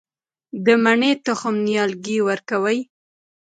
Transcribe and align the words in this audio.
د 0.65 0.67
مڼې 0.83 1.11
تخم 1.25 1.55
نیالګی 1.65 2.17
ورکوي؟ 2.29 2.79